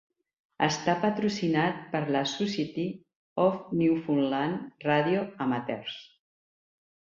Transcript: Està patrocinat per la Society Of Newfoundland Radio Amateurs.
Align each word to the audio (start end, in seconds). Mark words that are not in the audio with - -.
Està 0.67 0.95
patrocinat 1.03 1.83
per 1.91 2.01
la 2.15 2.23
Society 2.31 2.87
Of 3.45 3.61
Newfoundland 3.83 4.89
Radio 4.89 5.23
Amateurs. 5.49 6.03